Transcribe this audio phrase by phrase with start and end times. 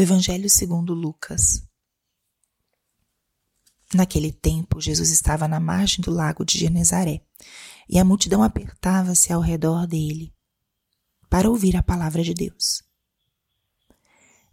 [0.00, 1.62] do Evangelho segundo Lucas.
[3.92, 7.20] Naquele tempo, Jesus estava na margem do lago de Genezaré,
[7.86, 10.34] e a multidão apertava-se ao redor dele
[11.28, 12.82] para ouvir a palavra de Deus.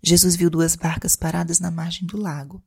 [0.04, 2.62] Jesus viu duas barcas paradas na margem do lago.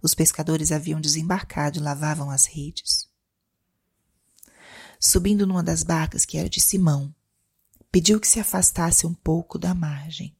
[0.00, 3.08] Os pescadores haviam desembarcado e lavavam as redes.
[5.00, 7.12] Subindo numa das barcas, que era de Simão,
[7.90, 10.38] pediu que se afastasse um pouco da margem.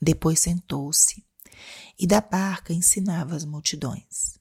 [0.00, 1.24] Depois sentou-se
[1.98, 4.38] e da barca ensinava as multidões.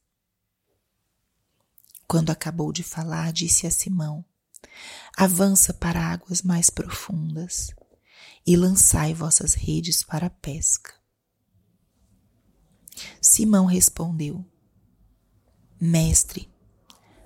[2.08, 4.24] Quando acabou de falar, disse a Simão:
[5.18, 7.74] Avança para águas mais profundas
[8.46, 10.94] e lançai vossas redes para a pesca.
[13.22, 14.46] Simão respondeu:
[15.80, 16.52] Mestre,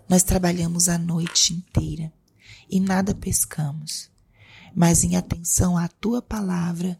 [0.08, 2.12] nós trabalhamos a noite inteira
[2.70, 4.10] e nada pescamos,
[4.76, 7.00] mas em atenção à tua palavra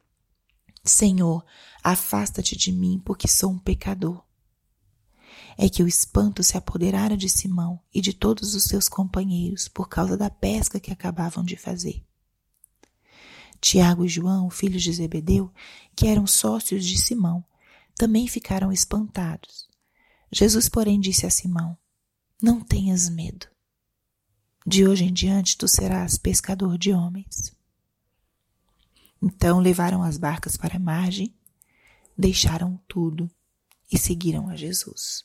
[0.83, 1.45] Senhor,
[1.83, 4.23] afasta-te de mim, porque sou um pecador
[5.57, 9.87] é que o espanto se apoderara de Simão e de todos os seus companheiros por
[9.87, 12.03] causa da pesca que acabavam de fazer.
[13.59, 15.53] Tiago e João, filhos de Zebedeu,
[15.95, 17.45] que eram sócios de Simão,
[17.95, 19.69] também ficaram espantados.
[20.31, 21.77] Jesus, porém, disse a Simão:
[22.41, 23.45] Não tenhas medo.
[24.65, 27.55] De hoje em diante tu serás pescador de homens.
[29.21, 31.35] Então levaram as barcas para a margem,
[32.17, 33.29] deixaram tudo
[33.91, 35.23] e seguiram a Jesus.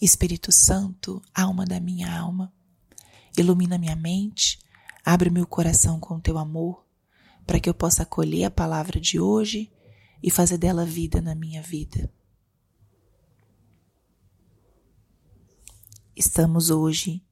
[0.00, 2.52] Espírito Santo, alma da minha alma,
[3.38, 4.58] ilumina minha mente,
[5.04, 6.84] abre meu coração com teu amor,
[7.46, 9.72] para que eu possa acolher a palavra de hoje
[10.20, 12.12] e fazer dela vida na minha vida.
[16.16, 17.24] Estamos hoje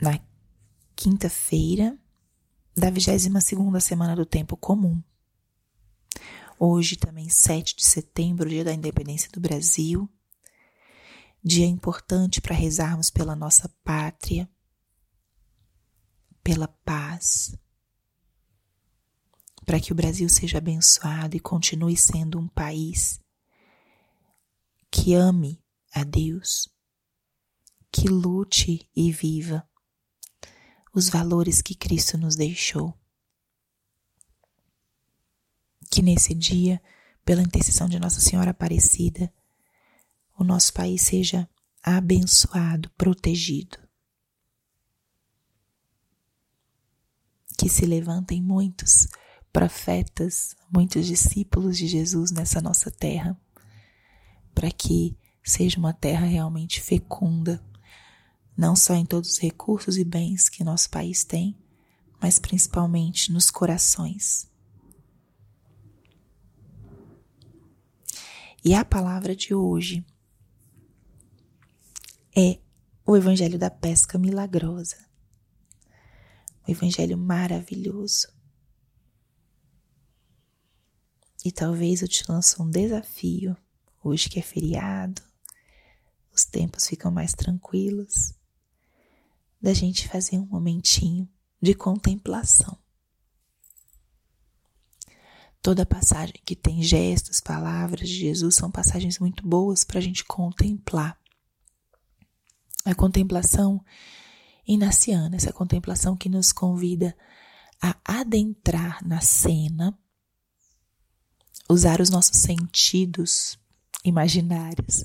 [0.00, 0.18] na
[1.06, 1.96] quinta-feira
[2.76, 5.00] da 22 segunda semana do tempo comum.
[6.58, 10.10] Hoje também 7 de setembro, dia da independência do Brasil
[11.44, 14.50] dia importante para rezarmos pela nossa pátria,
[16.42, 17.56] pela paz,
[19.64, 23.20] para que o Brasil seja abençoado e continue sendo um país
[24.90, 25.62] que ame
[25.94, 26.68] a Deus,
[27.92, 29.64] que lute e viva
[30.96, 32.94] os valores que Cristo nos deixou.
[35.90, 36.82] Que nesse dia,
[37.22, 39.30] pela intercessão de Nossa Senhora Aparecida,
[40.38, 41.46] o nosso país seja
[41.82, 43.76] abençoado, protegido.
[47.58, 49.06] Que se levantem muitos
[49.52, 53.38] profetas, muitos discípulos de Jesus nessa nossa terra,
[54.54, 55.14] para que
[55.44, 57.62] seja uma terra realmente fecunda,
[58.56, 61.56] não só em todos os recursos e bens que nosso país tem,
[62.20, 64.48] mas principalmente nos corações.
[68.64, 70.04] E a palavra de hoje
[72.36, 72.58] é
[73.04, 74.96] o Evangelho da Pesca Milagrosa.
[76.66, 78.28] O Evangelho maravilhoso.
[81.44, 83.56] E talvez eu te lance um desafio,
[84.02, 85.22] hoje que é feriado,
[86.32, 88.34] os tempos ficam mais tranquilos,
[89.60, 91.28] da gente fazer um momentinho
[91.60, 92.78] de contemplação.
[95.62, 100.24] Toda passagem que tem gestos, palavras de Jesus são passagens muito boas para a gente
[100.24, 101.18] contemplar
[102.84, 103.84] a contemplação
[104.64, 107.16] inaciana, essa contemplação que nos convida
[107.82, 109.98] a adentrar na cena,
[111.68, 113.58] usar os nossos sentidos
[114.04, 115.04] imaginários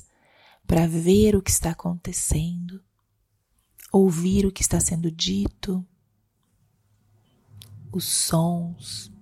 [0.64, 2.80] para ver o que está acontecendo,
[3.92, 5.86] ouvir o que está sendo dito,
[7.92, 9.12] os sons,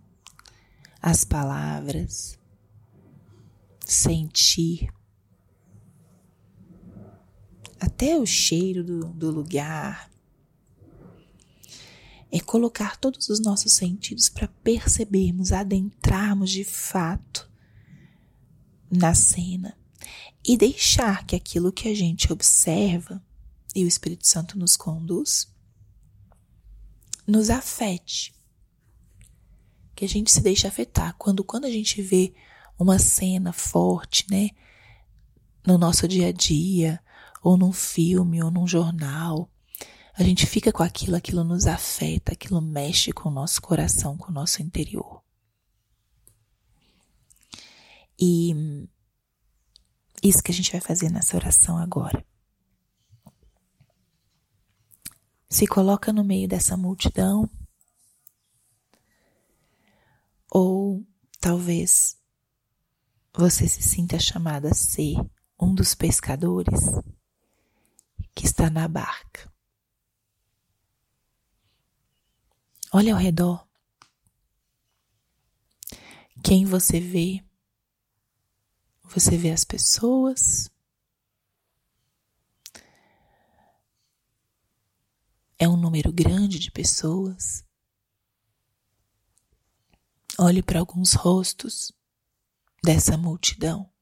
[1.03, 2.39] as palavras,
[3.85, 4.95] sentir
[7.81, 10.09] até o cheiro do, do lugar.
[12.33, 17.51] É colocar todos os nossos sentidos para percebermos, adentrarmos de fato
[18.89, 19.77] na cena
[20.47, 23.21] e deixar que aquilo que a gente observa
[23.75, 25.49] e o Espírito Santo nos conduz
[27.31, 28.35] nos afete.
[29.95, 31.15] que a gente se deixa afetar.
[31.19, 32.33] Quando, quando a gente vê
[32.79, 34.49] uma cena forte, né,
[35.67, 36.99] no nosso dia a dia,
[37.43, 39.51] ou num filme, ou num jornal,
[40.15, 44.31] a gente fica com aquilo, aquilo nos afeta, aquilo mexe com o nosso coração, com
[44.31, 45.23] o nosso interior.
[48.19, 48.55] E
[50.23, 52.25] isso que a gente vai fazer nessa oração agora.
[55.51, 57.51] Se coloca no meio dessa multidão,
[60.49, 61.05] ou
[61.41, 62.17] talvez
[63.35, 65.17] você se sinta chamada a ser
[65.61, 66.81] um dos pescadores
[68.33, 69.53] que está na barca.
[72.93, 73.69] Olha ao redor.
[76.45, 77.45] Quem você vê?
[79.05, 80.71] Você vê as pessoas?
[85.63, 87.63] É um número grande de pessoas.
[90.39, 91.93] Olhe para alguns rostos
[92.83, 93.93] dessa multidão.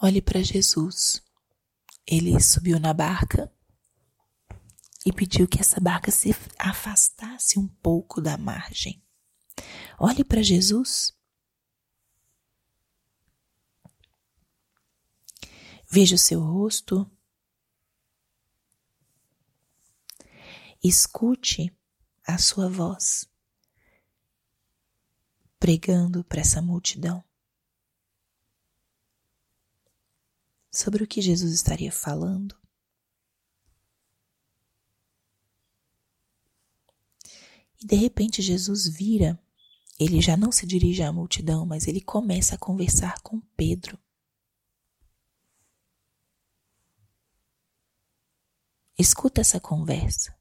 [0.00, 1.20] Olhe para Jesus.
[2.06, 3.52] Ele subiu na barca
[5.04, 9.02] e pediu que essa barca se afastasse um pouco da margem.
[9.98, 11.17] Olhe para Jesus.
[15.88, 17.10] Veja o seu rosto.
[20.82, 21.74] Escute
[22.26, 23.28] a sua voz
[25.58, 27.24] pregando para essa multidão.
[30.78, 32.56] sobre o que Jesus estaria falando.
[37.80, 39.38] E de repente Jesus vira,
[39.98, 43.98] ele já não se dirige à multidão, mas ele começa a conversar com Pedro.
[48.98, 50.36] Escuta essa conversa.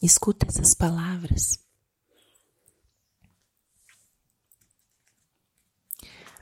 [0.00, 1.62] Escuta essas palavras.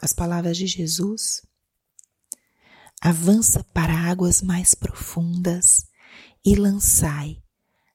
[0.01, 1.43] as palavras de Jesus,
[3.01, 5.87] avança para águas mais profundas
[6.45, 7.43] e lançai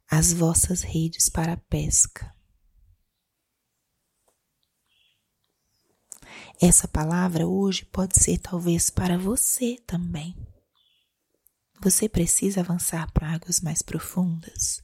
[0.09, 2.34] as vossas redes para a pesca.
[6.62, 10.36] Essa palavra hoje pode ser talvez para você também.
[11.81, 14.84] Você precisa avançar para águas mais profundas.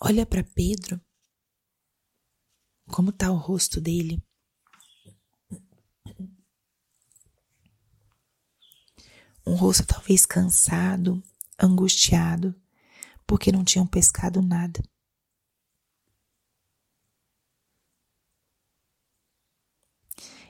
[0.00, 1.00] Olha para Pedro
[2.86, 4.22] como está o rosto dele?
[9.46, 11.22] Um rosto talvez cansado,
[11.60, 12.54] angustiado,
[13.26, 14.82] porque não tinham pescado nada.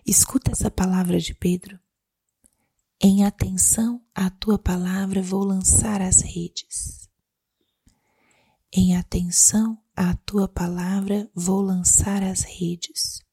[0.06, 1.80] Escuta essa palavra de Pedro.
[3.00, 7.08] Em atenção à tua palavra vou lançar as redes.
[8.70, 13.24] Em atenção à tua palavra vou lançar as redes.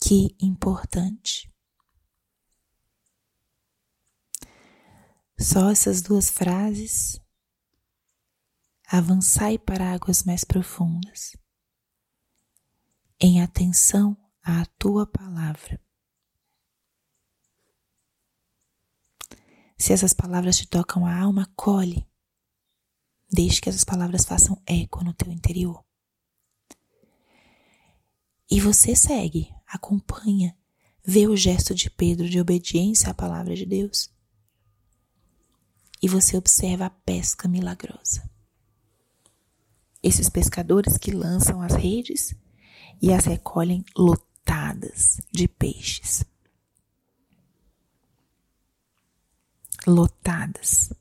[0.00, 1.52] Que importante.
[5.36, 7.20] Só essas duas frases.
[8.90, 11.36] Avançai para águas mais profundas,
[13.20, 15.78] em atenção à tua palavra.
[19.76, 22.08] Se essas palavras te tocam a alma, colhe.
[23.30, 25.84] Deixe que essas palavras façam eco no teu interior.
[28.50, 30.56] E você segue, acompanha,
[31.04, 34.10] vê o gesto de Pedro de obediência à palavra de Deus.
[36.00, 38.37] E você observa a pesca milagrosa.
[40.08, 42.34] Esses pescadores que lançam as redes
[43.02, 46.24] e as recolhem lotadas de peixes.
[49.86, 50.92] lotadas.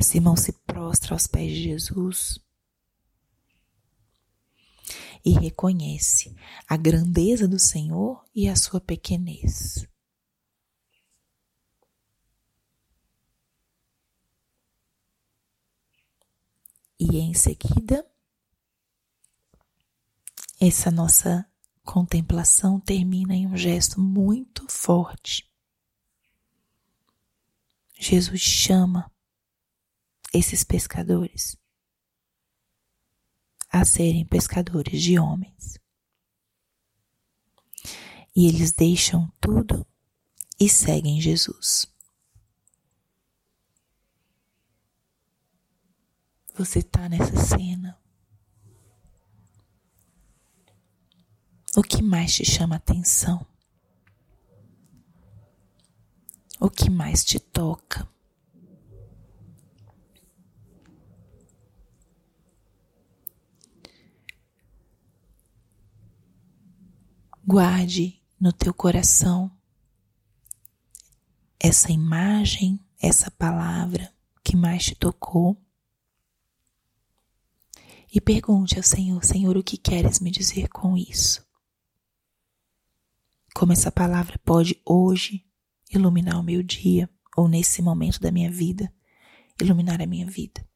[0.00, 2.38] Simão se prostra aos pés de Jesus
[5.24, 6.34] e reconhece
[6.66, 9.89] a grandeza do Senhor e a sua pequenez.
[17.00, 18.06] E em seguida,
[20.60, 21.50] essa nossa
[21.82, 25.50] contemplação termina em um gesto muito forte
[28.00, 29.12] Jesus chama
[30.32, 31.54] esses pescadores
[33.68, 35.78] a serem pescadores de homens.
[38.34, 39.86] E eles deixam tudo
[40.58, 41.89] e seguem Jesus.
[46.54, 47.98] Você está nessa cena?
[51.76, 53.46] O que mais te chama atenção?
[56.58, 58.08] O que mais te toca?
[67.46, 69.50] Guarde no teu coração
[71.58, 75.56] essa imagem, essa palavra que mais te tocou.
[78.12, 81.46] E pergunte ao Senhor: Senhor, o que queres me dizer com isso?
[83.54, 85.46] Como essa palavra pode hoje
[85.90, 88.92] iluminar o meu dia, ou nesse momento da minha vida,
[89.60, 90.66] iluminar a minha vida.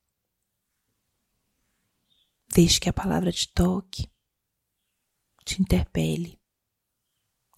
[2.53, 4.09] Deixe que a palavra te toque,
[5.45, 6.41] te interpele,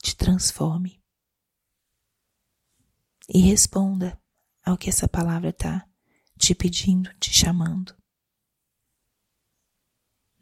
[0.03, 1.03] te transforme.
[3.29, 4.21] E responda
[4.65, 5.87] ao que essa palavra está
[6.39, 7.95] te pedindo, te chamando.